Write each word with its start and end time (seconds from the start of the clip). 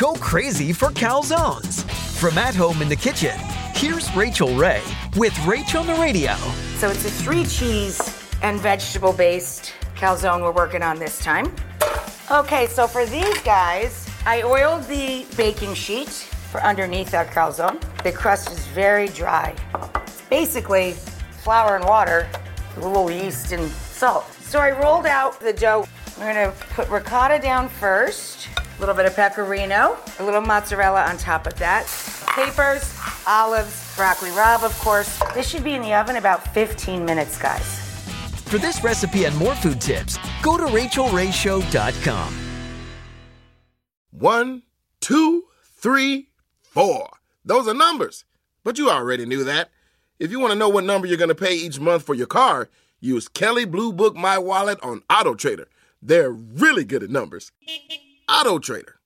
Go 0.00 0.14
crazy 0.14 0.72
for 0.72 0.88
calzones. 0.88 1.84
From 2.18 2.38
at 2.38 2.54
home 2.54 2.80
in 2.80 2.88
the 2.88 2.96
kitchen, 2.96 3.38
here's 3.74 4.10
Rachael 4.16 4.54
Ray 4.54 4.80
with 5.14 5.34
Rach 5.44 5.78
on 5.78 5.86
the 5.86 5.92
radio. 5.96 6.32
So 6.78 6.88
it's 6.88 7.04
a 7.04 7.10
three 7.10 7.44
cheese 7.44 8.00
and 8.40 8.58
vegetable 8.58 9.12
based 9.12 9.74
calzone 9.96 10.40
we're 10.40 10.52
working 10.52 10.82
on 10.82 10.98
this 10.98 11.18
time. 11.18 11.54
Okay, 12.30 12.66
so 12.66 12.86
for 12.86 13.04
these 13.04 13.42
guys, 13.42 14.08
I 14.24 14.40
oiled 14.40 14.84
the 14.84 15.26
baking 15.36 15.74
sheet 15.74 16.08
for 16.08 16.62
underneath 16.62 17.12
our 17.12 17.26
calzone. 17.26 17.78
The 18.02 18.12
crust 18.12 18.50
is 18.50 18.66
very 18.68 19.08
dry. 19.08 19.54
It's 19.96 20.22
basically 20.30 20.92
flour 21.42 21.76
and 21.76 21.84
water, 21.84 22.26
a 22.78 22.80
little 22.80 23.10
yeast 23.10 23.52
and 23.52 23.70
salt. 23.70 24.24
So 24.32 24.60
I 24.60 24.70
rolled 24.80 25.04
out 25.04 25.38
the 25.40 25.52
dough. 25.52 25.86
We're 26.18 26.32
gonna 26.32 26.54
put 26.70 26.88
ricotta 26.88 27.38
down 27.38 27.68
first, 27.68 28.48
a 28.80 28.86
little 28.86 28.94
bit 28.94 29.04
of 29.04 29.14
pecorino, 29.14 29.94
a 30.20 30.24
little 30.24 30.40
mozzarella 30.40 31.04
on 31.04 31.18
top 31.18 31.46
of 31.46 31.54
that, 31.56 31.82
capers, 32.34 32.98
olives, 33.26 33.94
broccoli 33.94 34.30
rabe, 34.30 34.62
of 34.64 34.72
course. 34.78 35.20
This 35.34 35.46
should 35.46 35.62
be 35.62 35.74
in 35.74 35.82
the 35.82 35.92
oven 35.92 36.16
about 36.16 36.54
15 36.54 37.04
minutes, 37.04 37.36
guys. 37.36 37.62
For 38.46 38.56
this 38.56 38.82
recipe 38.82 39.24
and 39.24 39.36
more 39.36 39.54
food 39.56 39.82
tips, 39.82 40.18
go 40.42 40.56
to 40.56 40.64
rachaelrayshow.com. 40.64 42.34
One, 44.12 44.62
two, 45.02 45.44
three, 45.76 46.28
four. 46.62 47.10
Those 47.44 47.68
are 47.68 47.74
numbers. 47.74 48.24
But 48.64 48.78
you 48.78 48.88
already 48.88 49.26
knew 49.26 49.44
that. 49.44 49.68
If 50.18 50.30
you 50.30 50.40
want 50.40 50.54
to 50.54 50.58
know 50.58 50.70
what 50.70 50.84
number 50.84 51.06
you're 51.06 51.18
going 51.18 51.28
to 51.28 51.34
pay 51.34 51.54
each 51.54 51.78
month 51.78 52.04
for 52.04 52.14
your 52.14 52.26
car, 52.26 52.70
use 52.98 53.28
Kelley 53.28 53.66
Blue 53.66 53.92
Book 53.92 54.16
My 54.16 54.38
Wallet 54.38 54.78
on 54.82 55.02
Auto 55.10 55.34
Trader. 55.34 55.68
They're 56.00 56.30
really 56.30 56.84
good 56.84 57.02
at 57.02 57.10
numbers. 57.10 57.52
Auto 58.30 58.60
Trader. 58.60 58.99